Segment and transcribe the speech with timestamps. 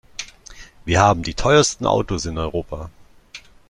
[0.83, 2.89] Wir haben die teuersten Autos in Europa.